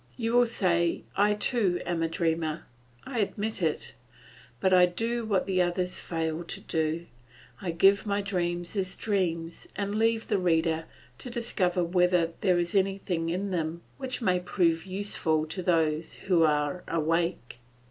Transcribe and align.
You 0.17 0.33
will 0.33 0.47
say 0.47 1.03
I 1.15 1.35
too 1.35 1.79
am 1.85 2.01
a 2.01 2.07
dreamer; 2.09 2.63
I 3.05 3.19
admit 3.19 3.61
it, 3.61 3.93
but 4.59 4.73
I 4.73 4.87
do 4.87 5.25
what 5.25 5.45
the 5.45 5.61
others 5.61 5.99
fail 5.99 6.43
to 6.43 6.59
do, 6.59 7.05
I 7.61 7.69
give 7.69 8.07
my 8.07 8.19
dreams 8.19 8.75
as 8.75 8.95
dreams, 8.95 9.67
and 9.75 9.93
leave 9.99 10.27
the 10.27 10.39
reader 10.39 10.85
to 11.19 11.29
discover 11.29 11.83
whether 11.83 12.33
there 12.41 12.57
is 12.57 12.73
anything 12.73 13.29
in 13.29 13.51
them 13.51 13.83
which 13.99 14.23
may 14.23 14.39
prove 14.39 14.87
useful 14.87 15.45
to 15.45 15.61
those 15.61 16.15
who 16.15 16.41
are 16.41 16.83
awake. 16.87 17.59